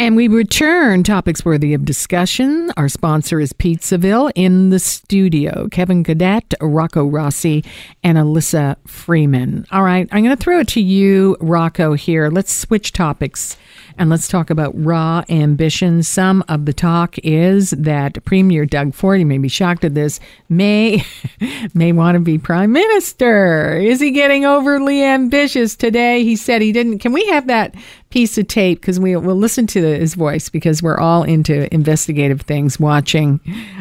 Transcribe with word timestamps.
And 0.00 0.16
we 0.16 0.28
return 0.28 1.02
topics 1.02 1.44
worthy 1.44 1.74
of 1.74 1.84
discussion. 1.84 2.72
Our 2.78 2.88
sponsor 2.88 3.38
is 3.38 3.52
Pizzaville 3.52 4.32
in 4.34 4.70
the 4.70 4.78
studio. 4.78 5.68
Kevin 5.70 6.02
Gaudet, 6.02 6.54
Rocco 6.62 7.04
Rossi, 7.04 7.62
and 8.02 8.16
Elissa 8.16 8.78
Freeman. 8.86 9.66
All 9.70 9.82
right, 9.82 10.08
I'm 10.10 10.24
going 10.24 10.34
to 10.34 10.42
throw 10.42 10.60
it 10.60 10.68
to 10.68 10.80
you, 10.80 11.36
Rocco, 11.38 11.92
here. 11.92 12.30
Let's 12.30 12.50
switch 12.50 12.92
topics 12.92 13.58
and 14.00 14.08
let's 14.08 14.28
talk 14.28 14.48
about 14.48 14.72
raw 14.74 15.22
ambition. 15.28 16.02
Some 16.02 16.42
of 16.48 16.64
the 16.64 16.72
talk 16.72 17.18
is 17.18 17.68
that 17.72 18.24
Premier 18.24 18.64
Doug 18.64 18.94
Ford, 18.94 19.20
you 19.20 19.26
may 19.26 19.36
be 19.36 19.48
shocked 19.48 19.84
at 19.84 19.94
this, 19.94 20.18
may 20.48 21.04
may 21.74 21.92
want 21.92 22.16
to 22.16 22.20
be 22.20 22.38
prime 22.38 22.72
minister. 22.72 23.76
Is 23.76 24.00
he 24.00 24.10
getting 24.10 24.46
overly 24.46 25.04
ambitious 25.04 25.76
today? 25.76 26.24
He 26.24 26.34
said 26.34 26.62
he 26.62 26.72
didn't. 26.72 27.00
Can 27.00 27.12
we 27.12 27.26
have 27.26 27.46
that 27.48 27.74
piece 28.08 28.38
of 28.38 28.48
tape 28.48 28.80
because 28.80 28.98
we 28.98 29.14
will 29.16 29.36
listen 29.36 29.66
to 29.66 29.82
his 29.82 30.14
voice 30.14 30.48
because 30.48 30.82
we're 30.82 30.98
all 30.98 31.22
into 31.22 31.72
investigative 31.72 32.40
things, 32.40 32.80
watching 32.80 33.38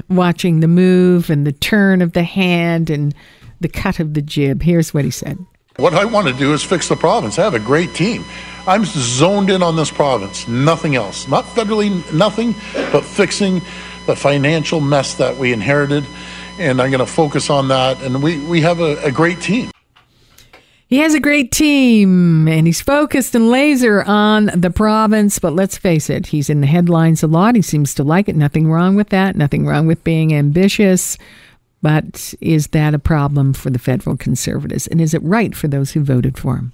watching 0.09 0.59
the 0.59 0.67
move 0.67 1.29
and 1.29 1.47
the 1.47 1.53
turn 1.53 2.01
of 2.01 2.11
the 2.11 2.23
hand 2.23 2.89
and 2.89 3.15
the 3.61 3.69
cut 3.69 4.01
of 4.01 4.15
the 4.15 4.21
jib. 4.21 4.63
Here's 4.63 4.93
what 4.93 5.05
he 5.05 5.11
said. 5.11 5.37
What 5.77 5.93
I 5.93 6.03
want 6.03 6.27
to 6.27 6.33
do 6.33 6.51
is 6.51 6.61
fix 6.61 6.89
the 6.89 6.97
province. 6.97 7.39
I 7.39 7.43
have 7.43 7.53
a 7.53 7.59
great 7.59 7.95
team. 7.95 8.25
I'm 8.69 8.85
zoned 8.85 9.49
in 9.49 9.63
on 9.63 9.75
this 9.75 9.89
province, 9.89 10.47
nothing 10.47 10.95
else. 10.95 11.27
Not 11.27 11.43
federally, 11.43 11.89
nothing, 12.13 12.53
but 12.91 13.03
fixing 13.03 13.63
the 14.05 14.15
financial 14.15 14.79
mess 14.79 15.15
that 15.15 15.35
we 15.37 15.51
inherited. 15.51 16.05
And 16.59 16.79
I'm 16.79 16.91
going 16.91 16.99
to 16.99 17.11
focus 17.11 17.49
on 17.49 17.69
that. 17.69 17.99
And 18.03 18.21
we, 18.21 18.37
we 18.45 18.61
have 18.61 18.79
a, 18.79 19.03
a 19.03 19.11
great 19.11 19.41
team. 19.41 19.71
He 20.85 20.97
has 20.99 21.15
a 21.15 21.19
great 21.19 21.51
team 21.51 22.47
and 22.47 22.67
he's 22.67 22.79
focused 22.79 23.33
and 23.33 23.49
laser 23.49 24.03
on 24.03 24.51
the 24.55 24.69
province, 24.69 25.39
but 25.39 25.53
let's 25.53 25.77
face 25.77 26.07
it, 26.07 26.27
he's 26.27 26.47
in 26.47 26.61
the 26.61 26.67
headlines 26.67 27.23
a 27.23 27.27
lot. 27.27 27.55
He 27.55 27.63
seems 27.63 27.95
to 27.95 28.03
like 28.03 28.29
it. 28.29 28.35
Nothing 28.35 28.69
wrong 28.69 28.95
with 28.95 29.09
that. 29.09 29.35
Nothing 29.35 29.65
wrong 29.65 29.87
with 29.87 30.03
being 30.03 30.31
ambitious. 30.31 31.17
But 31.81 32.35
is 32.39 32.67
that 32.67 32.93
a 32.93 32.99
problem 32.99 33.53
for 33.53 33.71
the 33.71 33.79
federal 33.79 34.15
conservatives? 34.15 34.85
And 34.85 35.01
is 35.01 35.15
it 35.15 35.23
right 35.23 35.55
for 35.55 35.67
those 35.67 35.93
who 35.93 36.03
voted 36.03 36.37
for 36.37 36.57
him? 36.57 36.73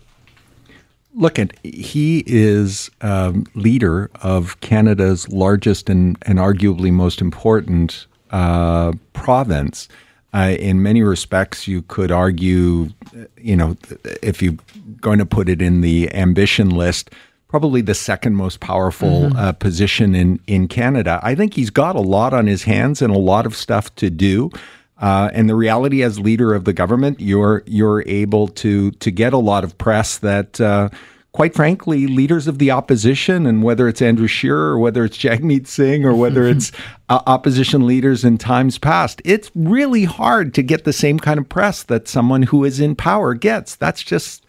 Look, 1.16 1.40
at 1.40 1.58
he 1.64 2.24
is 2.28 2.92
um, 3.02 3.46
leader 3.56 4.12
of 4.22 4.60
Canada's 4.60 5.30
largest 5.30 5.90
and, 5.90 6.18
and 6.24 6.40
arguably 6.40 6.92
most 6.92 7.22
important 7.22 8.06
uh, 8.32 8.92
province. 9.14 9.88
Uh, 10.34 10.56
in 10.60 10.84
many 10.84 11.02
respects, 11.02 11.68
you 11.68 11.82
could 11.84 12.12
argue, 12.12 12.90
you 13.38 13.56
know, 13.56 13.78
if 14.22 14.42
you're 14.42 14.58
going 15.00 15.20
to 15.20 15.26
put 15.26 15.48
it 15.48 15.62
in 15.62 15.80
the 15.80 16.14
ambition 16.14 16.70
list, 16.70 17.12
probably 17.48 17.80
the 17.80 17.94
second 17.94 18.36
most 18.36 18.60
powerful 18.60 19.22
mm-hmm. 19.30 19.38
uh, 19.38 19.54
position 19.54 20.14
in, 20.14 20.42
in 20.48 20.68
Canada. 20.68 21.22
I 21.24 21.36
think 21.36 21.54
he's 21.54 21.70
got 21.70 21.96
a 21.96 22.02
lot 22.02 22.34
on 22.34 22.48
his 22.48 22.64
hands 22.64 23.02
and 23.02 23.16
a 23.16 23.18
lot 23.18 23.46
of 23.46 23.56
stuff 23.56 23.96
to 23.96 24.10
do. 24.10 24.52
Uh, 24.98 25.30
and 25.34 25.50
the 25.50 25.56
reality, 25.56 26.04
as 26.04 26.20
leader 26.20 26.54
of 26.54 26.64
the 26.64 26.74
government, 26.74 27.20
you're 27.20 27.64
you're 27.66 28.04
able 28.08 28.48
to 28.48 28.92
to 28.92 29.12
get 29.12 29.34
a 29.34 29.38
lot 29.38 29.64
of 29.64 29.78
press 29.78 30.18
that 30.20 30.60
uh, 30.62 30.90
quite 31.36 31.54
frankly, 31.54 32.08
leaders 32.08 32.48
of 32.48 32.60
the 32.60 32.72
opposition, 32.72 33.46
and 33.46 33.62
whether 33.62 33.90
it's 33.90 34.02
Andrew 34.02 34.26
Scheer 34.26 34.56
or 34.56 34.80
whether 34.80 35.04
it's 35.04 35.18
Jagmeet 35.22 35.68
Singh 35.68 36.06
or 36.06 36.16
whether 36.16 36.44
it's 36.48 36.72
uh, 37.10 37.20
opposition 37.28 37.86
leaders 37.86 38.24
in 38.24 38.38
times 38.38 38.78
past, 38.78 39.22
it's 39.26 39.52
really 39.54 40.06
hard 40.06 40.54
to 40.54 40.64
get 40.64 40.86
the 40.86 40.94
same 40.94 41.20
kind 41.20 41.38
of 41.38 41.50
press 41.50 41.84
that 41.84 42.08
someone 42.08 42.44
who 42.44 42.64
is 42.64 42.80
in 42.80 42.96
power 42.96 43.34
gets. 43.34 43.76
That's 43.76 44.02
just 44.02 44.45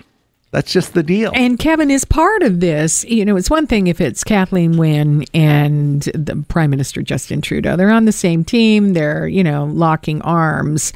that's 0.57 0.73
just 0.73 0.95
the 0.95 1.03
deal. 1.03 1.33
And 1.35 1.59
Kevin 1.59 1.91
is 1.91 2.07
part 2.07 2.43
of 2.43 2.61
this. 2.61 3.05
You 3.05 3.27
know, 3.27 3.37
it's 3.37 3.51
one 3.51 3.67
thing 3.67 3.89
if 3.89 4.01
it's 4.01 4.25
Kathleen 4.25 4.79
Wynne 4.79 5.27
and 5.35 6.01
the 6.15 6.43
Prime 6.49 6.71
Minister 6.71 7.03
Justin 7.03 7.43
Trudeau. 7.43 7.77
They're 7.77 7.91
on 7.91 8.07
the 8.07 8.13
same 8.13 8.43
team. 8.43 8.95
They're, 8.95 9.29
you 9.29 9.45
know, 9.45 9.67
locking 9.67 10.23
arms. 10.23 10.95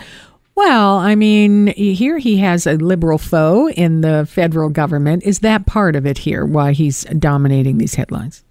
Well, 0.55 0.97
I 0.97 1.15
mean, 1.15 1.67
here 1.77 2.17
he 2.17 2.39
has 2.39 2.67
a 2.67 2.77
liberal 2.77 3.19
foe 3.19 3.69
in 3.69 4.01
the 4.01 4.25
federal 4.25 4.71
government. 4.71 5.25
Is 5.25 5.41
that 5.41 5.67
part 5.67 5.95
of 5.95 6.07
it 6.07 6.17
here, 6.17 6.47
why 6.47 6.73
he's 6.73 7.03
dominating 7.19 7.77
these 7.77 7.97
headlines? 7.97 8.43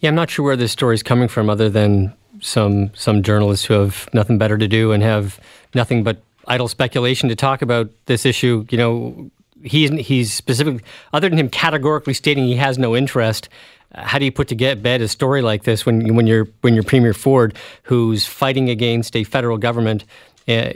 Yeah, 0.00 0.08
I'm 0.08 0.14
not 0.14 0.30
sure 0.30 0.46
where 0.46 0.56
this 0.56 0.72
story 0.72 0.94
is 0.94 1.02
coming 1.02 1.28
from, 1.28 1.50
other 1.50 1.68
than 1.68 2.14
some 2.40 2.90
some 2.94 3.22
journalists 3.22 3.66
who 3.66 3.74
have 3.74 4.08
nothing 4.14 4.38
better 4.38 4.56
to 4.56 4.66
do 4.66 4.92
and 4.92 5.02
have 5.02 5.38
nothing 5.74 6.02
but 6.02 6.22
idle 6.46 6.68
speculation 6.68 7.28
to 7.28 7.36
talk 7.36 7.60
about 7.60 7.90
this 8.06 8.24
issue. 8.24 8.64
You 8.70 8.78
know, 8.78 9.30
he's 9.62 9.90
he's 10.06 10.32
specific. 10.32 10.82
Other 11.12 11.28
than 11.28 11.38
him 11.38 11.48
categorically 11.48 12.14
stating 12.14 12.44
he 12.44 12.56
has 12.56 12.78
no 12.78 12.96
interest, 12.96 13.48
how 13.94 14.18
do 14.18 14.24
you 14.24 14.32
put 14.32 14.48
to 14.48 14.54
get 14.54 14.82
bed 14.82 15.00
a 15.00 15.08
story 15.08 15.42
like 15.42 15.64
this 15.64 15.86
when 15.86 16.14
when 16.14 16.26
you're 16.26 16.48
when 16.60 16.74
you're 16.74 16.84
Premier 16.84 17.14
Ford, 17.14 17.54
who's 17.84 18.26
fighting 18.26 18.68
against 18.70 19.16
a 19.16 19.24
federal 19.24 19.58
government? 19.58 20.04
Uh, 20.46 20.72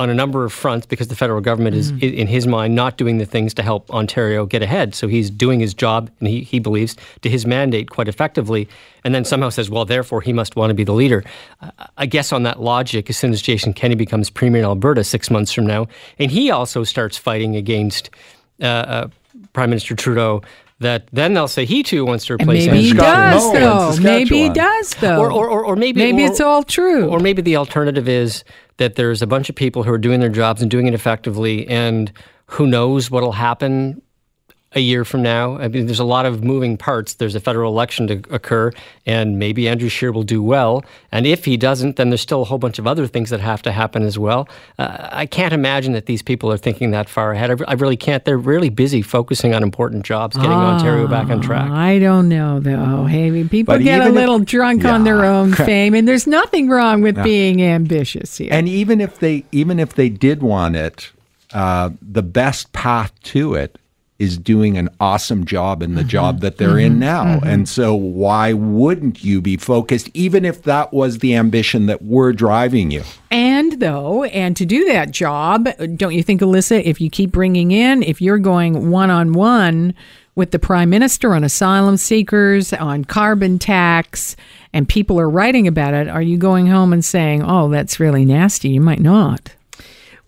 on 0.00 0.08
a 0.08 0.14
number 0.14 0.46
of 0.46 0.52
fronts 0.52 0.86
because 0.86 1.08
the 1.08 1.14
federal 1.14 1.42
government 1.42 1.76
is, 1.76 1.92
mm. 1.92 2.14
in 2.14 2.26
his 2.26 2.46
mind, 2.46 2.74
not 2.74 2.96
doing 2.96 3.18
the 3.18 3.26
things 3.26 3.52
to 3.52 3.62
help 3.62 3.88
Ontario 3.90 4.46
get 4.46 4.62
ahead. 4.62 4.94
So 4.94 5.06
he's 5.08 5.28
doing 5.28 5.60
his 5.60 5.74
job, 5.74 6.10
and 6.20 6.28
he, 6.28 6.40
he 6.40 6.58
believes, 6.58 6.96
to 7.20 7.28
his 7.28 7.44
mandate 7.44 7.90
quite 7.90 8.08
effectively, 8.08 8.66
and 9.04 9.14
then 9.14 9.26
somehow 9.26 9.50
says, 9.50 9.68
well, 9.68 9.84
therefore 9.84 10.22
he 10.22 10.32
must 10.32 10.56
want 10.56 10.70
to 10.70 10.74
be 10.74 10.84
the 10.84 10.94
leader. 10.94 11.22
Uh, 11.60 11.70
I 11.98 12.06
guess 12.06 12.32
on 12.32 12.44
that 12.44 12.62
logic, 12.62 13.10
as 13.10 13.18
soon 13.18 13.32
as 13.32 13.42
Jason 13.42 13.74
Kenney 13.74 13.94
becomes 13.94 14.30
Premier 14.30 14.60
in 14.60 14.64
Alberta 14.64 15.04
six 15.04 15.30
months 15.30 15.52
from 15.52 15.66
now, 15.66 15.86
and 16.18 16.30
he 16.30 16.50
also 16.50 16.82
starts 16.82 17.18
fighting 17.18 17.54
against 17.54 18.08
uh, 18.62 18.64
uh, 18.64 19.08
Prime 19.52 19.68
Minister 19.68 19.94
Trudeau 19.94 20.40
that 20.80 21.08
then 21.12 21.34
they'll 21.34 21.48
say 21.48 21.64
he 21.64 21.82
too 21.82 22.04
wants 22.04 22.26
to 22.26 22.34
replace. 22.34 22.66
maybe 22.66 22.82
he 22.82 22.92
does, 22.92 23.52
no, 23.52 23.60
though. 23.60 23.96
Maybe 24.02 24.42
he 24.42 24.48
does, 24.48 24.94
though. 24.94 25.18
Or, 25.18 25.30
or, 25.30 25.48
or, 25.48 25.64
or 25.64 25.76
maybe 25.76 26.00
maybe 26.00 26.24
or, 26.24 26.26
it's 26.26 26.40
all 26.40 26.62
true. 26.62 27.06
Or 27.06 27.20
maybe 27.20 27.42
the 27.42 27.56
alternative 27.56 28.08
is 28.08 28.44
that 28.78 28.94
there's 28.94 29.22
a 29.22 29.26
bunch 29.26 29.48
of 29.48 29.54
people 29.54 29.82
who 29.82 29.92
are 29.92 29.98
doing 29.98 30.20
their 30.20 30.30
jobs 30.30 30.62
and 30.62 30.70
doing 30.70 30.86
it 30.86 30.94
effectively, 30.94 31.68
and 31.68 32.10
who 32.46 32.66
knows 32.66 33.10
what'll 33.10 33.32
happen 33.32 34.02
a 34.72 34.80
year 34.80 35.04
from 35.04 35.20
now. 35.20 35.56
I 35.58 35.66
mean, 35.66 35.86
there's 35.86 35.98
a 35.98 36.04
lot 36.04 36.26
of 36.26 36.44
moving 36.44 36.76
parts. 36.76 37.14
There's 37.14 37.34
a 37.34 37.40
federal 37.40 37.72
election 37.72 38.06
to 38.06 38.22
occur, 38.30 38.70
and 39.04 39.36
maybe 39.36 39.66
Andrew 39.66 39.88
Scheer 39.88 40.12
will 40.12 40.22
do 40.22 40.40
well. 40.40 40.84
And 41.10 41.26
if 41.26 41.44
he 41.44 41.56
doesn't, 41.56 41.96
then 41.96 42.10
there's 42.10 42.20
still 42.20 42.42
a 42.42 42.44
whole 42.44 42.58
bunch 42.58 42.78
of 42.78 42.86
other 42.86 43.08
things 43.08 43.30
that 43.30 43.40
have 43.40 43.62
to 43.62 43.72
happen 43.72 44.04
as 44.04 44.16
well. 44.16 44.48
Uh, 44.78 45.08
I 45.10 45.26
can't 45.26 45.52
imagine 45.52 45.92
that 45.94 46.06
these 46.06 46.22
people 46.22 46.52
are 46.52 46.56
thinking 46.56 46.92
that 46.92 47.08
far 47.08 47.32
ahead. 47.32 47.50
I, 47.50 47.64
I, 47.66 47.72
really 47.74 47.96
can't. 47.96 48.24
They're 48.24 48.38
really 48.38 48.68
busy 48.68 49.02
focusing 49.02 49.54
on 49.54 49.64
important 49.64 50.04
jobs, 50.04 50.36
getting 50.36 50.52
Ontario 50.52 51.08
back 51.08 51.30
on 51.30 51.40
track. 51.40 51.68
I 51.68 51.98
don't 51.98 52.28
know, 52.28 52.60
though. 52.60 53.06
Hey, 53.06 53.42
people 53.44 53.74
but 53.74 53.82
get 53.82 54.06
a 54.06 54.10
little 54.10 54.40
if, 54.40 54.46
drunk 54.46 54.84
yeah. 54.84 54.94
on 54.94 55.02
their 55.02 55.24
own 55.24 55.52
fame, 55.66 55.94
and 55.94 56.06
there's 56.06 56.28
nothing 56.28 56.68
wrong 56.68 57.02
with 57.02 57.16
yeah. 57.16 57.24
being 57.24 57.60
ambitious 57.60 58.38
here. 58.38 58.50
And 58.52 58.68
even 58.68 59.00
if 59.00 59.18
they, 59.18 59.44
even 59.50 59.80
if 59.80 59.94
they 59.94 60.08
did 60.08 60.44
want 60.44 60.76
it, 60.76 61.10
uh, 61.52 61.90
the 62.00 62.22
best 62.22 62.72
path 62.72 63.12
to 63.22 63.54
it 63.54 63.76
is 64.20 64.36
doing 64.36 64.76
an 64.76 64.90
awesome 65.00 65.46
job 65.46 65.82
in 65.82 65.94
the 65.94 66.02
mm-hmm. 66.02 66.08
job 66.08 66.40
that 66.40 66.58
they're 66.58 66.68
mm-hmm. 66.68 66.92
in 66.92 66.98
now. 66.98 67.24
Mm-hmm. 67.24 67.48
And 67.48 67.68
so 67.68 67.94
why 67.94 68.52
wouldn't 68.52 69.24
you 69.24 69.40
be 69.40 69.56
focused 69.56 70.10
even 70.12 70.44
if 70.44 70.62
that 70.64 70.92
was 70.92 71.18
the 71.18 71.34
ambition 71.34 71.86
that 71.86 72.02
were 72.02 72.34
driving 72.34 72.90
you? 72.90 73.02
And 73.30 73.80
though, 73.80 74.24
and 74.24 74.54
to 74.58 74.66
do 74.66 74.84
that 74.84 75.10
job, 75.10 75.68
don't 75.96 76.12
you 76.12 76.22
think 76.22 76.42
Elissa, 76.42 76.86
if 76.86 77.00
you 77.00 77.08
keep 77.08 77.32
bringing 77.32 77.72
in, 77.72 78.02
if 78.02 78.20
you're 78.20 78.38
going 78.38 78.90
one-on-one 78.90 79.94
with 80.34 80.50
the 80.50 80.58
prime 80.58 80.90
minister 80.90 81.34
on 81.34 81.42
asylum 81.42 81.96
seekers, 81.96 82.74
on 82.74 83.06
carbon 83.06 83.58
tax, 83.58 84.36
and 84.74 84.86
people 84.86 85.18
are 85.18 85.30
writing 85.30 85.66
about 85.66 85.94
it, 85.94 86.08
are 86.08 86.22
you 86.22 86.36
going 86.36 86.66
home 86.66 86.92
and 86.92 87.04
saying, 87.04 87.42
"Oh, 87.42 87.68
that's 87.68 87.98
really 87.98 88.24
nasty." 88.24 88.68
You 88.68 88.80
might 88.80 89.00
not. 89.00 89.54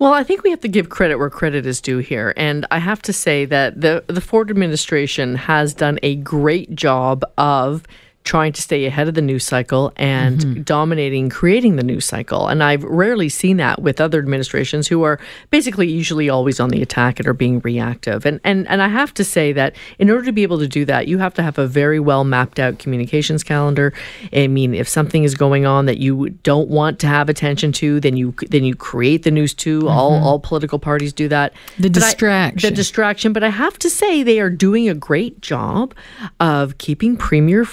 Well, 0.03 0.15
I 0.15 0.25
think 0.25 0.43
we 0.43 0.51
have 0.51 0.59
to 0.63 0.69
give 0.69 0.89
credit 0.89 1.19
where 1.19 1.31
credit 1.31 1.65
is 1.65 1.81
due 1.81 1.99
here. 1.99 2.35
And 2.37 2.67
I 2.73 2.81
have 2.81 3.03
to 3.03 3.13
say 3.13 3.45
that 3.45 3.81
the, 3.81 4.03
the 4.09 4.21
Ford 4.21 4.51
administration 4.51 5.37
has 5.37 5.75
done 5.75 6.01
a 6.03 6.17
great 6.17 6.75
job 6.75 7.23
of 7.39 7.85
trying 8.25 8.53
to 8.53 8.63
stay 8.63 8.85
ahead 8.87 9.09
of 9.09 9.15
the 9.15 9.23
news 9.23 9.45
cycle 9.45 9.93
and 9.97 10.39
mm-hmm. 10.39 10.63
dominating 10.63 11.29
creating 11.29 11.77
the 11.77 11.83
news 11.83 12.05
cycle. 12.05 12.49
And 12.49 12.63
i've 12.63 12.85
rarely 12.85 13.29
seen 13.29 13.57
that 13.57 13.83
with 13.83 14.01
other 14.01 14.19
administrations 14.19 14.89
who 14.89 15.03
are 15.03 15.19
basically 15.51 15.91
usually 15.91 16.29
always 16.29 16.61
on 16.61 16.71
the 16.71 16.83
attack 16.83 17.19
and 17.19 17.27
are 17.27 17.35
being 17.35 17.61
reactive. 17.61 18.25
And 18.25 18.41
and 18.45 18.69
and 18.69 18.83
i 18.83 18.89
have 18.89 19.13
to 19.15 19.25
say 19.25 19.53
that 19.53 19.75
in 19.99 20.11
order 20.11 20.25
to 20.25 20.33
be 20.33 20.43
able 20.43 20.59
to 20.59 20.69
do 20.69 20.85
that 20.85 21.09
you 21.09 21.19
have 21.19 21.35
to 21.35 21.43
have 21.43 21.59
a 21.59 21.67
very 21.67 21.99
well 21.99 22.25
mapped 22.25 22.59
out 22.59 22.79
communications 22.79 23.43
calendar. 23.43 23.93
I 24.33 24.47
mean 24.47 24.75
if 24.75 24.89
something 24.89 25.25
is 25.25 25.35
going 25.35 25.67
on 25.67 25.87
that 25.87 25.99
you 25.99 26.31
don't 26.43 26.69
want 26.69 26.99
to 27.01 27.07
have 27.07 27.29
attention 27.29 27.73
to 27.73 28.01
then 28.01 28.17
you 28.17 28.35
then 28.49 28.65
you 28.65 28.75
create 28.75 29.25
the 29.25 29.31
news 29.31 29.55
to 29.55 29.81
mm-hmm. 29.81 29.89
all 29.89 30.15
all 30.23 30.39
political 30.39 30.79
parties 30.79 31.13
do 31.13 31.29
that. 31.29 31.53
The 31.79 31.89
but 31.89 31.95
distraction 31.95 32.69
I, 32.69 32.71
the 32.71 32.77
distraction. 32.77 33.33
but 33.33 33.43
i 33.43 33.49
have 33.49 33.79
to 33.81 33.91
say 33.91 34.23
they 34.23 34.41
are 34.41 34.51
doing 34.51 34.89
a 34.89 34.95
great 34.95 35.41
job 35.41 35.95
of 36.41 36.79
keeping 36.79 37.17
premier 37.17 37.65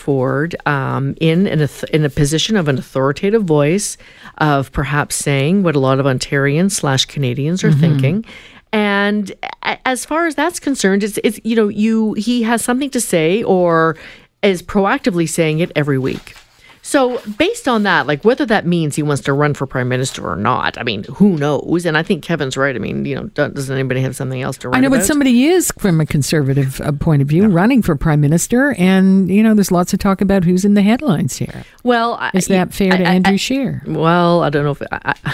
um, 0.65 1.15
in 1.19 1.47
an, 1.47 1.67
in 1.91 2.05
a 2.05 2.09
position 2.09 2.55
of 2.55 2.67
an 2.67 2.77
authoritative 2.77 3.43
voice, 3.43 3.97
of 4.37 4.71
perhaps 4.71 5.15
saying 5.15 5.63
what 5.63 5.75
a 5.75 5.79
lot 5.79 5.99
of 5.99 6.05
Ontarians 6.05 6.71
slash 6.71 7.05
Canadians 7.05 7.63
are 7.63 7.71
mm-hmm. 7.71 7.79
thinking. 7.79 8.25
And 8.71 9.31
as 9.85 10.05
far 10.05 10.27
as 10.27 10.35
that's 10.35 10.59
concerned, 10.59 11.03
it's, 11.03 11.19
it's 11.23 11.39
you 11.43 11.55
know 11.55 11.67
you 11.67 12.13
he 12.13 12.43
has 12.43 12.63
something 12.63 12.89
to 12.91 13.01
say 13.01 13.43
or 13.43 13.97
is 14.41 14.61
proactively 14.61 15.27
saying 15.27 15.59
it 15.59 15.71
every 15.75 15.97
week. 15.97 16.35
So, 16.89 17.21
based 17.37 17.67
on 17.67 17.83
that, 17.83 18.07
like 18.07 18.25
whether 18.25 18.47
that 18.47 18.65
means 18.65 18.95
he 18.95 19.03
wants 19.03 19.21
to 19.25 19.33
run 19.33 19.53
for 19.53 19.67
prime 19.67 19.87
minister 19.89 20.27
or 20.27 20.35
not, 20.35 20.75
I 20.79 20.83
mean, 20.83 21.03
who 21.03 21.37
knows? 21.37 21.85
And 21.85 21.95
I 21.95 22.01
think 22.01 22.23
Kevin's 22.23 22.57
right. 22.57 22.75
I 22.75 22.79
mean, 22.79 23.05
you 23.05 23.13
know, 23.15 23.23
doesn't 23.27 23.71
anybody 23.71 24.01
have 24.01 24.15
something 24.15 24.41
else 24.41 24.57
to 24.57 24.69
run? 24.69 24.77
I 24.77 24.81
know, 24.81 24.87
about? 24.87 24.97
but 25.01 25.05
somebody 25.05 25.45
is, 25.45 25.71
from 25.77 26.01
a 26.01 26.05
conservative 26.07 26.81
uh, 26.81 26.91
point 26.93 27.21
of 27.21 27.27
view, 27.27 27.47
running 27.47 27.83
for 27.83 27.95
prime 27.95 28.21
minister, 28.21 28.73
and 28.79 29.29
you 29.29 29.43
know, 29.43 29.53
there's 29.53 29.71
lots 29.71 29.93
of 29.93 29.99
talk 29.99 30.19
about 30.19 30.45
who's 30.45 30.65
in 30.65 30.73
the 30.73 30.81
headlines 30.81 31.37
here. 31.37 31.63
well, 31.83 32.15
I- 32.15 32.31
Is 32.33 32.47
that 32.47 32.73
fair 32.73 32.97
to 32.97 33.03
I- 33.03 33.11
I- 33.11 33.13
Andrew 33.13 33.33
I- 33.33 33.37
Scheer? 33.37 33.83
Well, 33.85 34.41
I 34.41 34.49
don't 34.49 34.63
know 34.63 34.71
if 34.71 34.81
I, 34.91 35.13
I, 35.25 35.33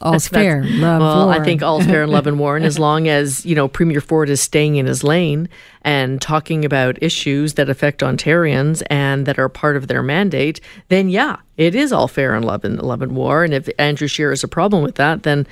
All's 0.00 0.28
that's- 0.28 0.44
fair, 0.44 0.64
love, 0.64 1.00
well, 1.00 1.30
I 1.30 1.42
think 1.42 1.62
all's 1.62 1.84
fair 1.84 2.04
in 2.04 2.10
love 2.10 2.28
and 2.28 2.38
war, 2.38 2.56
and 2.56 2.64
as 2.64 2.78
long 2.86 3.08
as 3.08 3.44
you 3.44 3.56
know 3.56 3.66
Premier 3.66 4.00
Ford 4.00 4.30
is 4.30 4.40
staying 4.40 4.76
in 4.76 4.86
his 4.86 5.02
lane 5.02 5.48
and 5.82 6.22
talking 6.22 6.64
about 6.64 7.02
issues 7.02 7.54
that 7.54 7.68
affect 7.68 8.00
Ontarians 8.00 8.84
and 8.88 9.26
that 9.26 9.38
are 9.38 9.48
part 9.48 9.76
of 9.76 9.88
their 9.88 10.02
mandate, 10.02 10.60
then 10.88 11.08
yeah, 11.08 11.38
it 11.56 11.74
is 11.74 11.92
all 11.92 12.06
fair 12.06 12.36
in 12.36 12.44
love 12.44 12.64
and 12.64 12.80
love 12.80 13.02
and 13.02 13.16
war. 13.16 13.42
And 13.42 13.52
if 13.52 13.68
Andrew 13.78 14.06
Scheer 14.06 14.30
has 14.30 14.44
a 14.44 14.48
problem 14.48 14.84
with 14.84 14.94
that, 14.94 15.24
then 15.24 15.44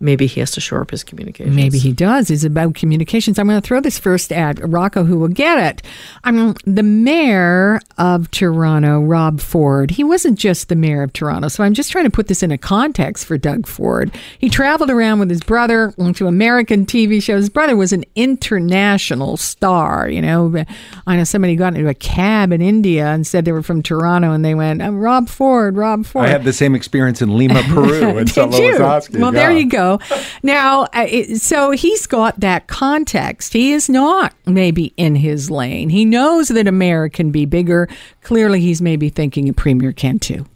maybe 0.00 0.26
he 0.26 0.40
has 0.40 0.50
to 0.52 0.60
shore 0.60 0.80
up 0.80 0.90
his 0.90 1.04
communications. 1.04 1.54
Maybe 1.54 1.78
he 1.78 1.92
does. 1.92 2.30
It's 2.30 2.44
about 2.44 2.74
communications. 2.74 3.38
I'm 3.38 3.46
going 3.46 3.60
to 3.60 3.66
throw 3.66 3.80
this 3.80 3.98
first 3.98 4.32
at 4.32 4.58
Rocco, 4.66 5.04
who 5.04 5.18
will 5.18 5.28
get 5.28 5.58
it. 5.58 5.86
I 6.24 6.30
mean, 6.30 6.54
the 6.64 6.82
mayor 6.82 7.80
of 7.98 8.30
Toronto, 8.30 9.00
Rob 9.00 9.40
Ford, 9.40 9.92
he 9.92 10.04
wasn't 10.04 10.38
just 10.38 10.68
the 10.68 10.76
mayor 10.76 11.02
of 11.02 11.12
Toronto. 11.12 11.48
So 11.48 11.62
I'm 11.62 11.74
just 11.74 11.92
trying 11.92 12.04
to 12.04 12.10
put 12.10 12.28
this 12.28 12.42
in 12.42 12.50
a 12.50 12.58
context 12.58 13.26
for 13.26 13.36
Doug 13.36 13.66
Ford. 13.66 14.10
He 14.38 14.48
traveled 14.48 14.90
around 14.90 15.18
with 15.18 15.30
his 15.30 15.42
brother 15.42 15.92
to 16.14 16.26
American 16.26 16.86
TV 16.86 17.22
shows. 17.22 17.42
His 17.42 17.50
brother 17.50 17.76
was 17.76 17.92
an 17.92 18.04
international 18.14 19.36
star. 19.36 20.08
You 20.08 20.22
know, 20.22 20.64
I 21.06 21.16
know 21.16 21.24
somebody 21.24 21.56
got 21.56 21.74
into 21.74 21.88
a 21.88 21.94
cab 21.94 22.52
in 22.52 22.62
India 22.62 23.06
and 23.06 23.26
said 23.26 23.44
they 23.44 23.52
were 23.52 23.62
from 23.62 23.82
Toronto, 23.82 24.32
and 24.32 24.44
they 24.44 24.54
went, 24.54 24.80
"I'm 24.80 24.98
Rob 24.98 25.28
Ford, 25.28 25.76
Rob 25.76 26.06
Ford." 26.06 26.26
I 26.26 26.28
had 26.28 26.44
the 26.44 26.52
same 26.52 26.74
experience 26.74 27.20
in 27.20 27.36
Lima, 27.36 27.62
Peru, 27.68 28.18
and 28.18 28.32
Did 28.32 28.54
you? 28.54 28.74
Osaka. 28.74 29.18
Well, 29.18 29.32
there 29.32 29.52
you 29.52 29.66
go. 29.66 29.89
Now, 30.42 30.86
so 31.34 31.70
he's 31.70 32.06
got 32.06 32.40
that 32.40 32.66
context. 32.66 33.52
He 33.52 33.72
is 33.72 33.88
not 33.88 34.34
maybe 34.46 34.94
in 34.96 35.16
his 35.16 35.50
lane. 35.50 35.90
He 35.90 36.04
knows 36.04 36.48
that 36.48 36.66
a 36.66 36.72
mayor 36.72 37.08
can 37.08 37.30
be 37.30 37.44
bigger. 37.44 37.88
Clearly, 38.22 38.60
he's 38.60 38.80
maybe 38.80 39.10
thinking 39.10 39.48
a 39.48 39.52
premier 39.52 39.92
can 39.92 40.18
too. 40.18 40.46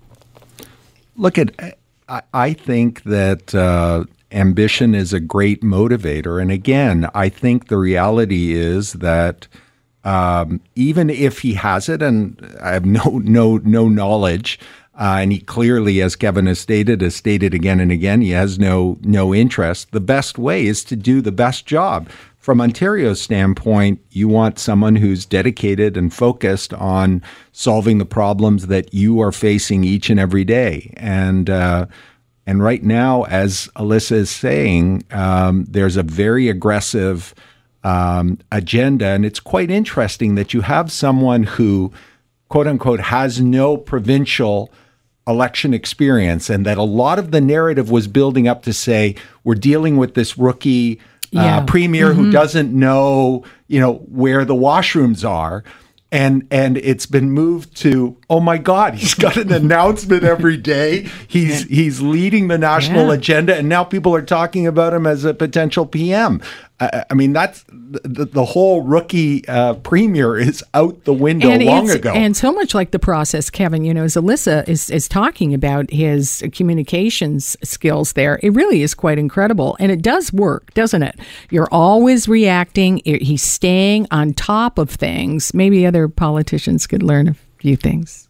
Look 1.17 1.39
at, 1.39 1.79
I, 2.09 2.23
I 2.33 2.53
think 2.55 3.03
that 3.03 3.55
uh, 3.55 4.05
ambition 4.33 4.95
is 4.95 5.13
a 5.13 5.21
great 5.21 5.63
motivator. 5.63 6.41
And 6.41 6.51
again, 6.51 7.09
I 7.15 7.29
think 7.29 7.69
the 7.69 7.79
reality 7.79 8.55
is 8.55 8.95
that 8.95 9.47
um, 10.05 10.61
even 10.75 11.09
if 11.09 11.41
he 11.41 11.55
has 11.55 11.89
it, 11.89 12.03
and 12.03 12.57
I 12.61 12.73
have 12.73 12.85
no 12.85 13.21
no 13.25 13.57
no 13.59 13.89
knowledge, 13.89 14.59
uh, 14.99 15.19
and 15.21 15.33
he 15.33 15.41
clearly, 15.41 16.01
as 16.01 16.15
Kevin 16.15 16.47
has 16.47 16.61
stated, 16.61 17.01
has 17.01 17.17
stated 17.17 17.53
again 17.53 17.81
and 17.81 17.91
again, 17.91 18.21
he 18.21 18.31
has 18.31 18.59
no 18.59 18.97
no 19.03 19.35
interest. 19.35 19.91
The 19.91 20.01
best 20.01 20.39
way 20.39 20.67
is 20.67 20.85
to 20.85 20.97
do 20.97 21.21
the 21.21 21.33
best 21.33 21.67
job. 21.67 22.09
From 22.39 22.61
Ontario's 22.61 23.23
standpoint, 23.23 24.01
you 24.11 24.29
want 24.29 24.59
someone 24.59 24.97
who's 24.97 25.25
dedicated 25.25 25.97
and 25.97 26.13
focused 26.13 26.75
on 26.75 27.23
solving 27.53 27.97
the 27.97 28.05
problems 28.05 28.67
that 28.67 28.93
you 28.93 29.19
are 29.21 29.33
facing 29.33 29.83
each 29.83 30.11
and 30.11 30.21
every 30.21 30.45
day. 30.45 30.93
And 30.99 31.49
uh, 31.49 31.87
and 32.47 32.63
right 32.63 32.83
now, 32.83 33.23
as 33.23 33.69
Elissa 33.79 34.17
is 34.17 34.31
saying, 34.31 35.05
um, 35.11 35.65
there's 35.65 35.97
a 35.97 36.03
very 36.03 36.49
aggressive 36.49 37.35
um, 37.83 38.39
agenda, 38.53 39.07
and 39.07 39.25
it's 39.25 39.41
quite 39.41 39.71
interesting 39.71 40.35
that 40.37 40.55
you 40.55 40.61
have 40.61 40.93
someone 40.93 41.45
who, 41.45 41.93
quote 42.49 42.67
unquote, 42.67 43.01
has 43.01 43.41
no 43.41 43.77
provincial 43.77 44.71
election 45.27 45.73
experience, 45.75 46.51
and 46.51 46.67
that 46.67 46.79
a 46.79 46.83
lot 46.83 47.19
of 47.19 47.31
the 47.31 47.41
narrative 47.41 47.91
was 47.91 48.07
building 48.07 48.47
up 48.49 48.63
to 48.65 48.73
say 48.73 49.15
we're 49.45 49.55
dealing 49.55 49.97
with 49.97 50.15
this 50.15 50.37
rookie 50.39 51.01
Yeah. 51.31 51.59
uh, 51.59 51.65
premier 51.67 52.13
who 52.13 52.31
doesn't 52.31 52.73
know, 52.73 53.45
you 53.67 53.81
know, 53.81 53.95
where 54.09 54.45
the 54.45 54.55
washrooms 54.55 55.29
are. 55.29 55.65
And 56.13 56.47
and 56.53 56.77
it's 56.77 57.07
been 57.07 57.31
moved 57.33 57.77
to 57.79 58.17
oh 58.31 58.39
my 58.39 58.57
God 58.57 58.95
he's 58.95 59.15
got 59.27 59.37
an 59.37 59.53
announcement 59.53 60.23
every 60.23 60.57
day 60.57 61.09
he's 61.27 61.65
he's 61.65 62.01
leading 62.01 62.47
the 62.47 62.57
national 62.59 63.09
Yeah. 63.09 63.15
agenda 63.15 63.57
and 63.57 63.69
now 63.69 63.83
people 63.83 64.15
are 64.15 64.23
talking 64.23 64.65
about 64.65 64.93
him 64.95 65.09
as 65.09 65.25
a 65.25 65.35
potential 65.35 65.87
PM. 65.87 66.41
I, 66.93 67.05
I 67.11 67.15
mean 67.15 67.33
that's 67.33 67.65
the, 67.69 68.25
the 68.25 68.45
whole 68.45 68.83
rookie 68.83 69.47
uh, 69.49 69.75
premier 69.75 70.37
is 70.37 70.65
out 70.75 71.05
the 71.05 71.13
window 71.13 71.49
long 71.59 71.91
ago. 71.91 72.13
And 72.13 72.37
so 72.37 72.53
much 72.53 72.75
like 72.75 72.91
the 72.91 72.99
process, 72.99 73.51
Kevin, 73.51 73.85
you 73.85 73.95
know, 73.95 74.05
as 74.05 74.17
Elissa 74.17 74.69
is, 74.69 74.91
is 74.91 75.09
talking 75.09 75.55
about 75.55 75.91
his 75.91 76.45
communications 76.53 77.57
skills 77.63 78.15
there, 78.15 78.39
it 78.43 78.51
really 78.51 78.83
is 78.83 78.95
quite 78.95 79.19
incredible. 79.19 79.77
And 79.81 79.91
it 79.91 80.03
does 80.03 80.33
work, 80.33 80.73
doesn't 80.75 81.03
it? 81.03 81.19
You're 81.51 81.69
always 81.71 82.29
reacting, 82.29 83.01
he's 83.05 83.43
staying 83.43 84.07
on 84.11 84.35
top 84.35 84.79
of 84.79 84.91
things. 84.91 85.55
Maybe 85.55 85.87
other 85.87 86.09
politicians 86.09 86.87
could 86.87 87.03
learn 87.03 87.29
a 87.29 87.37
few 87.59 87.77
things. 87.77 88.29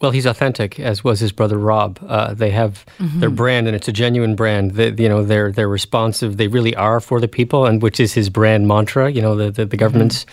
Well, 0.00 0.10
he's 0.10 0.26
authentic, 0.26 0.78
as 0.78 1.02
was 1.02 1.20
his 1.20 1.32
brother 1.32 1.58
Rob. 1.58 1.98
Uh, 2.06 2.34
they 2.34 2.50
have 2.50 2.84
Mm-hmm. 2.98 3.20
their 3.20 3.30
brand, 3.30 3.66
and 3.66 3.74
it's 3.76 3.88
a 3.88 3.92
genuine 3.92 4.34
brand. 4.36 4.72
They, 4.72 4.90
you 4.90 5.08
know, 5.08 5.22
they're 5.24 5.52
they're 5.52 5.68
responsive. 5.68 6.36
They 6.36 6.48
really 6.48 6.74
are 6.76 7.00
for 7.00 7.20
the 7.20 7.28
people, 7.28 7.66
and 7.66 7.82
which 7.82 7.98
is 8.00 8.12
his 8.14 8.28
brand 8.30 8.66
mantra. 8.68 9.10
You 9.10 9.22
know, 9.22 9.34
the 9.36 9.50
the, 9.50 9.64
the 9.66 9.76
government's 9.76 10.26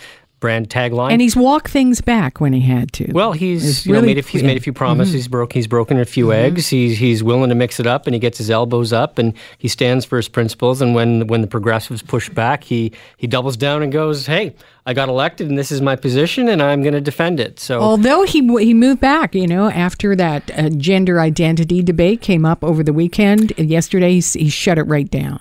brand 0.44 0.68
tagline. 0.68 1.10
And 1.10 1.22
he's 1.22 1.34
walked 1.34 1.70
things 1.70 2.02
back 2.02 2.38
when 2.38 2.52
he 2.52 2.60
had 2.60 2.92
to. 2.92 3.10
well, 3.12 3.32
he's 3.32 3.86
you 3.86 3.94
know 3.94 4.02
made 4.02 4.18
a, 4.18 4.20
he's 4.20 4.42
made 4.42 4.58
a 4.58 4.60
few 4.60 4.74
promises. 4.74 5.12
Mm-hmm. 5.12 5.16
He's 5.16 5.28
broke 5.28 5.52
he's 5.54 5.66
broken 5.66 5.98
a 5.98 6.04
few 6.04 6.26
mm-hmm. 6.26 6.44
eggs. 6.44 6.68
He's 6.68 6.98
he's 6.98 7.24
willing 7.24 7.48
to 7.48 7.54
mix 7.54 7.80
it 7.80 7.86
up, 7.86 8.06
and 8.06 8.12
he 8.12 8.20
gets 8.20 8.36
his 8.36 8.50
elbows 8.50 8.92
up, 8.92 9.16
and 9.16 9.32
he 9.56 9.68
stands 9.68 10.04
for 10.04 10.18
his 10.18 10.28
principles. 10.28 10.82
And 10.82 10.94
when 10.94 11.28
when 11.28 11.40
the 11.40 11.46
progressives 11.46 12.02
push 12.02 12.28
back, 12.28 12.62
he 12.62 12.92
he 13.16 13.26
doubles 13.26 13.56
down 13.56 13.82
and 13.82 13.90
goes, 13.90 14.26
"Hey, 14.26 14.54
I 14.84 14.92
got 14.92 15.08
elected, 15.08 15.48
and 15.48 15.58
this 15.58 15.72
is 15.72 15.80
my 15.80 15.96
position, 15.96 16.46
and 16.50 16.62
I'm 16.62 16.82
going 16.82 16.92
to 16.92 17.00
defend 17.00 17.40
it." 17.40 17.58
So 17.58 17.80
Although 17.80 18.24
he 18.24 18.40
he 18.62 18.74
moved 18.74 19.00
back, 19.00 19.34
you 19.34 19.46
know, 19.46 19.70
after 19.70 20.14
that 20.14 20.50
uh, 20.58 20.68
gender 20.68 21.20
identity 21.20 21.82
debate 21.82 22.20
came 22.20 22.44
up 22.44 22.62
over 22.62 22.82
the 22.82 22.92
weekend, 22.92 23.54
yesterday 23.56 24.20
he, 24.20 24.38
he 24.38 24.50
shut 24.50 24.76
it 24.76 24.82
right 24.82 25.10
down. 25.10 25.40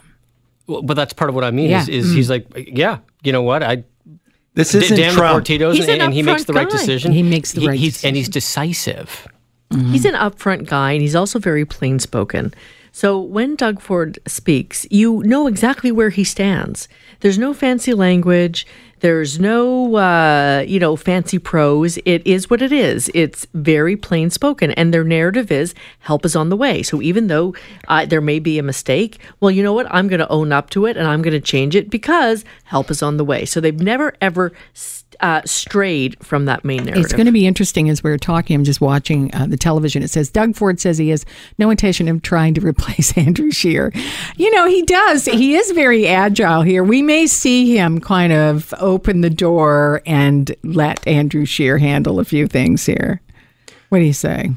Well, 0.66 0.82
but 0.82 0.94
that's 0.94 1.12
part 1.12 1.28
of 1.28 1.36
what 1.36 1.44
I 1.44 1.52
mean. 1.52 1.72
Yeah. 1.72 1.82
Is, 1.82 1.90
is 1.90 2.14
he's 2.14 2.30
like, 2.30 2.48
yeah, 2.56 3.00
you 3.22 3.34
know 3.34 3.42
what? 3.42 3.64
I 3.64 3.84
this 4.56 4.76
isn't 4.76 4.98
damn 4.98 5.14
the 5.14 5.18
Trump. 5.20 5.46
Portitos, 5.46 5.74
He's 5.76 5.86
and, 5.88 5.96
an 5.96 6.02
and 6.02 6.14
he 6.14 6.22
makes 6.22 6.44
upfront 6.44 6.46
the 6.48 6.54
right 6.54 6.70
guy. 6.70 6.78
decision. 6.78 7.12
He 7.12 7.24
makes 7.24 7.54
the 7.54 7.68
right 7.68 7.80
he's, 7.80 8.04
and 8.04 8.16
he's 8.16 8.30
decision. 8.30 8.64
decisive. 8.68 9.28
He's 9.92 10.06
an 10.06 10.14
upfront 10.14 10.68
guy, 10.68 10.92
and 10.92 11.02
he's 11.02 11.16
also 11.16 11.40
very 11.40 11.66
plain 11.66 11.98
spoken. 11.98 12.54
So 12.96 13.20
when 13.20 13.56
Doug 13.56 13.82
Ford 13.82 14.20
speaks, 14.28 14.86
you 14.92 15.24
know 15.24 15.48
exactly 15.48 15.92
where 15.92 16.12
he 16.12 16.24
stands. 16.24 16.88
There's 17.22 17.40
no 17.40 17.52
fancy 17.52 17.92
language. 17.92 18.68
There's 19.00 19.40
no, 19.40 19.96
uh, 19.96 20.64
you 20.68 20.80
know, 20.80 20.96
fancy 20.96 21.40
prose. 21.40 21.98
It 22.06 22.26
is 22.26 22.52
what 22.52 22.62
it 22.62 22.72
is. 22.72 23.10
It's 23.16 23.48
very 23.56 23.98
plain 23.98 24.30
spoken, 24.30 24.70
and 24.72 24.94
their 24.94 25.04
narrative 25.04 25.52
is 25.52 25.74
help 26.00 26.24
is 26.24 26.36
on 26.36 26.50
the 26.50 26.56
way. 26.56 26.84
So 26.84 27.02
even 27.02 27.28
though 27.28 27.56
uh, 27.88 28.06
there 28.06 28.22
may 28.22 28.38
be 28.38 28.60
a 28.60 28.64
mistake, 28.64 29.20
well, 29.40 29.50
you 29.50 29.64
know 29.64 29.74
what? 29.74 29.92
I'm 29.92 30.08
going 30.08 30.20
to 30.20 30.30
own 30.30 30.52
up 30.52 30.70
to 30.70 30.86
it, 30.86 30.96
and 30.96 31.08
I'm 31.08 31.24
going 31.24 31.34
to 31.34 31.42
change 31.42 31.76
it 31.76 31.90
because 31.90 32.46
help 32.66 32.92
is 32.92 33.02
on 33.02 33.18
the 33.18 33.26
way. 33.26 33.44
So 33.44 33.60
they've 33.60 33.78
never 33.78 34.14
ever 34.22 34.54
uh, 35.20 35.42
strayed 35.46 36.18
from 36.24 36.46
that 36.46 36.64
main 36.64 36.86
narrative. 36.86 37.04
It's 37.04 37.14
going 37.14 37.26
to 37.26 37.32
be 37.32 37.48
interesting 37.48 37.90
as 37.90 38.04
we're 38.04 38.18
talking. 38.18 38.56
I'm 38.56 38.64
just 38.64 38.82
watching 38.82 39.34
uh, 39.34 39.46
the 39.46 39.58
television. 39.58 40.04
It 40.04 40.10
says 40.10 40.30
Doug 40.30 40.56
Ford 40.56 40.80
says 40.80 40.98
he 40.98 41.10
has 41.10 41.26
no 41.58 41.70
intention 41.70 42.08
of 42.08 42.22
trying 42.22 42.54
to 42.56 42.62
replace 42.62 43.18
Andrew 43.18 43.52
Scheer. 43.52 43.92
You 44.38 44.52
know, 44.52 44.68
he 44.68 44.82
does. 44.84 45.26
He 45.26 45.56
is 45.56 45.72
very 45.72 46.08
agile 46.08 46.62
here. 46.62 46.84
We 46.84 47.02
may 47.02 47.28
see 47.28 47.76
him 47.76 48.00
kind 48.00 48.34
of 48.34 48.74
open 48.80 49.22
the 49.22 49.30
door 49.30 50.02
and 50.06 50.56
let 50.64 51.06
Andrew 51.08 51.46
Scheer 51.46 51.78
handle 51.78 52.20
a 52.20 52.26
few 52.26 52.48
things 52.48 52.86
here. 52.86 53.22
What 53.90 54.00
do 54.00 54.06
you 54.06 54.14
say? 54.14 54.52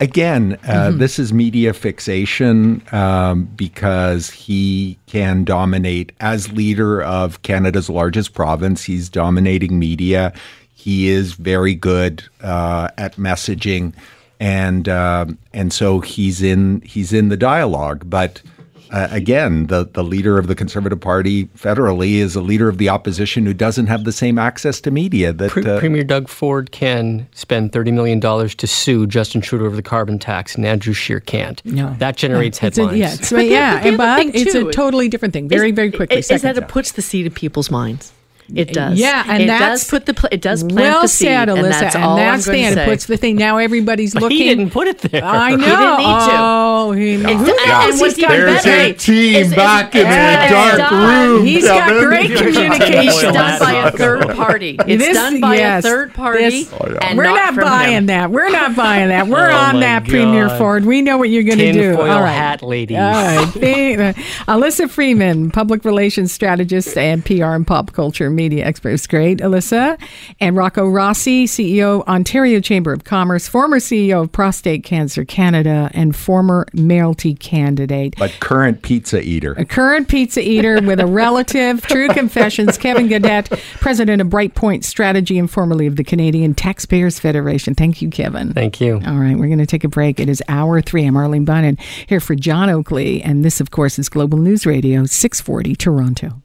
Again, 0.00 0.58
uh, 0.66 0.90
this 0.90 1.18
is 1.18 1.32
media 1.32 1.72
fixation 1.72 2.82
um, 2.92 3.44
because 3.56 4.30
he 4.30 4.98
can 5.06 5.44
dominate 5.44 6.12
as 6.20 6.52
leader 6.52 7.02
of 7.02 7.42
Canada's 7.42 7.88
largest 7.88 8.34
province. 8.34 8.84
He's 8.84 9.08
dominating 9.08 9.78
media. 9.78 10.32
He 10.74 11.08
is 11.08 11.32
very 11.32 11.74
good 11.74 12.24
uh, 12.42 12.88
at 12.98 13.16
messaging, 13.16 13.94
and 14.38 14.88
um 14.88 15.38
and 15.54 15.72
so 15.72 16.00
he's 16.00 16.42
in 16.42 16.82
he's 16.82 17.12
in 17.12 17.28
the 17.28 17.36
dialogue. 17.36 18.08
But 18.08 18.42
uh, 18.90 19.08
again, 19.10 19.66
the 19.66 19.84
the 19.92 20.04
leader 20.04 20.38
of 20.38 20.46
the 20.46 20.54
Conservative 20.54 21.00
Party 21.00 21.46
federally 21.56 22.14
is 22.14 22.36
a 22.36 22.40
leader 22.40 22.68
of 22.68 22.78
the 22.78 22.88
opposition 22.88 23.44
who 23.46 23.54
doesn't 23.54 23.86
have 23.86 24.04
the 24.04 24.12
same 24.12 24.38
access 24.38 24.80
to 24.82 24.90
media 24.90 25.32
that. 25.32 25.50
Pre- 25.50 25.64
uh, 25.64 25.78
Premier 25.78 26.04
Doug 26.04 26.28
Ford 26.28 26.70
can 26.72 27.26
spend 27.32 27.72
$30 27.72 27.92
million 27.92 28.20
to 28.20 28.66
sue 28.66 29.06
Justin 29.06 29.40
Trudeau 29.40 29.66
over 29.66 29.76
the 29.76 29.82
carbon 29.82 30.18
tax, 30.18 30.54
and 30.54 30.64
Andrew 30.64 30.92
Scheer 30.94 31.20
can't. 31.20 31.64
No. 31.64 31.94
That 31.98 32.16
generates 32.16 32.62
It's 32.62 32.78
a- 32.78 32.82
headlines. 32.82 32.98
yeah, 32.98 33.14
it's, 33.14 33.30
But 33.30 33.46
yeah, 33.46 33.74
but 33.74 33.82
the 33.82 33.88
and 33.88 33.96
but 33.98 34.16
thing, 34.18 34.30
it's 34.34 34.54
a 34.54 34.70
totally 34.72 35.08
different 35.08 35.32
thing. 35.34 35.48
Very, 35.48 35.70
is- 35.70 35.76
very 35.76 35.90
quickly. 35.90 36.18
Is, 36.18 36.26
second 36.26 36.54
that 36.54 36.62
it 36.62 36.68
puts 36.68 36.92
the 36.92 37.02
seed 37.02 37.26
in 37.26 37.32
people's 37.32 37.70
minds. 37.70 38.12
It 38.54 38.72
does. 38.72 38.98
Yeah, 38.98 39.24
and 39.28 39.42
it 39.42 39.46
that's 39.46 39.82
does 39.82 39.90
put 39.90 40.06
the 40.06 40.14
pl- 40.14 40.28
it 40.30 40.40
does 40.40 40.62
plant 40.62 40.74
well 40.76 41.02
the 41.02 41.08
seed, 41.08 41.26
said, 41.28 41.48
Elissa. 41.48 41.64
and 41.66 41.72
that's 41.74 41.94
and 41.96 42.04
all 42.04 42.16
that's 42.16 42.46
I'm 42.46 42.52
the 42.52 42.58
going 42.58 42.64
end. 42.72 42.78
It 42.80 42.88
puts 42.88 43.06
the 43.06 43.16
thing. 43.16 43.36
Now 43.36 43.58
everybody's 43.58 44.14
But 44.14 44.22
looking. 44.22 44.36
he 44.38 44.44
didn't 44.44 44.70
put 44.70 44.86
it 44.88 44.98
there. 44.98 45.24
I 45.24 45.50
know. 45.56 45.56
didn't 45.56 45.98
need 45.98 46.26
to. 46.26 46.36
Oh, 46.38 46.92
he 46.92 47.14
It's- 47.14 47.26
Who 47.32 47.32
and- 47.32 47.46
knows? 47.46 47.90
and 47.90 48.00
what's 48.00 48.16
He's 48.16 48.24
got 48.24 48.34
even 48.34 48.46
There's 48.46 48.64
better- 48.64 48.82
a 48.82 48.92
team 48.92 49.34
It's- 49.34 49.52
it's- 49.52 49.56
back 49.56 49.94
in 49.94 50.06
it's 50.06 50.08
the 50.48 50.54
dark 50.54 50.78
done. 50.90 51.30
room. 51.34 51.44
He's 51.46 51.64
got 51.64 51.88
Kevin. 51.88 52.04
great 52.04 52.30
It's 52.30 52.40
communication. 52.40 53.34
done 53.34 53.58
by 53.58 53.72
a 53.72 53.90
third 53.90 54.28
party. 54.36 54.76
It's 54.86 55.04
This- 55.04 55.16
done 55.16 55.40
by 55.40 55.56
yes, 55.56 55.84
a 55.84 55.88
third 55.88 56.14
party. 56.14 56.64
this- 56.64 56.72
and 57.02 57.18
We're 57.18 57.24
not, 57.24 57.54
from 57.54 57.64
buying 57.64 57.92
him. 57.94 58.06
that. 58.06 58.30
We're 58.30 58.50
not 58.50 58.76
buying 58.76 59.08
that. 59.08 59.26
We're 59.26 59.50
Oh 59.50 59.56
on 59.56 59.74
my 59.74 59.80
that 59.80 60.04
Premier 60.06 60.48
Ford. 60.50 60.84
We 60.84 61.02
know 61.02 61.18
what 61.18 61.30
you're 61.30 61.42
going 61.42 61.58
to 61.58 61.72
do. 61.72 62.00
All 62.00 62.06
right. 62.06 62.30
hat 62.32 62.62
ladies. 62.62 62.96
All 62.96 63.02
right. 63.12 63.98
Uh, 63.98 64.12
Elissa 64.52 64.86
Freeman, 64.88 65.50
public 65.50 65.84
relations 65.84 66.30
strategist 66.32 66.96
and 66.96 67.24
PR 67.24 67.54
and 67.54 67.66
pop 67.66 67.92
culture 67.92 68.30
media 68.36 68.64
expert. 68.64 68.90
It's 68.90 69.06
great, 69.06 69.40
Elissa. 69.40 69.98
And 70.38 70.56
Rocco 70.56 70.86
Rossi, 70.86 71.46
CEO, 71.46 72.06
Ontario 72.06 72.60
Chamber 72.60 72.92
of 72.92 73.04
Commerce, 73.04 73.48
former 73.48 73.78
CEO 73.78 74.22
of 74.22 74.32
Prostate 74.32 74.84
Cancer 74.84 75.24
Canada, 75.24 75.90
and 75.94 76.14
former 76.14 76.66
mayoralty 76.72 77.34
candidate. 77.34 78.14
But 78.16 78.38
current 78.40 78.82
pizza 78.82 79.20
eater. 79.20 79.52
A 79.54 79.64
current 79.64 80.08
pizza 80.08 80.40
eater 80.40 80.80
with 80.80 81.00
a 81.00 81.06
relative. 81.06 81.82
True 81.86 82.08
Confessions. 82.08 82.78
Kevin 82.78 83.08
Gaudet, 83.08 83.50
president 83.80 84.20
of 84.20 84.28
Brightpoint 84.28 84.84
Strategy 84.84 85.38
and 85.38 85.50
formerly 85.50 85.86
of 85.86 85.96
the 85.96 86.04
Canadian 86.04 86.54
Taxpayers 86.54 87.18
Federation. 87.18 87.74
Thank 87.74 88.02
you, 88.02 88.10
Kevin. 88.10 88.52
Thank 88.52 88.80
you. 88.80 89.00
All 89.06 89.16
right, 89.16 89.36
we're 89.36 89.46
going 89.46 89.58
to 89.58 89.66
take 89.66 89.84
a 89.84 89.88
break. 89.88 90.20
It 90.20 90.28
is 90.28 90.42
hour 90.48 90.80
three. 90.80 91.06
I'm 91.06 91.16
Arlene 91.16 91.46
Bynon 91.46 91.80
here 92.06 92.20
for 92.20 92.34
John 92.34 92.70
Oakley. 92.70 93.22
And 93.22 93.44
this, 93.44 93.60
of 93.60 93.70
course, 93.70 93.98
is 93.98 94.08
Global 94.08 94.38
News 94.38 94.66
Radio 94.66 95.04
640 95.04 95.74
Toronto. 95.74 96.42